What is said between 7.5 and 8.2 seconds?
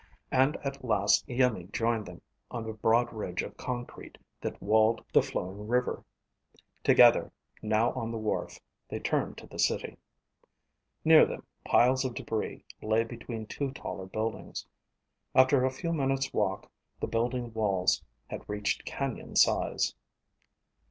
now on the